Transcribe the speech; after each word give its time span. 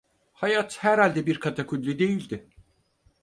Hayat 0.33 0.83
herhalde 0.83 1.25
bir 1.25 1.39
katakulli 1.39 1.99
değildi. 1.99 2.47